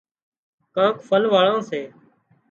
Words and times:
ڪانڪ 0.75 0.95
ڦل 1.07 1.23
واۯان 1.33 1.57
سي 1.69 1.81